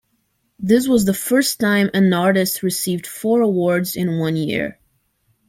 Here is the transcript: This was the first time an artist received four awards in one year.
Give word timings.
This 0.57 0.87
was 0.87 1.05
the 1.05 1.13
first 1.13 1.59
time 1.59 1.91
an 1.93 2.11
artist 2.11 2.63
received 2.63 3.05
four 3.05 3.41
awards 3.41 3.95
in 3.95 4.17
one 4.17 4.35
year. 4.35 4.79